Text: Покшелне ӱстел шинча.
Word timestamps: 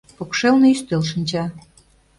Покшелне 0.17 0.67
ӱстел 0.73 1.01
шинча. 1.11 1.43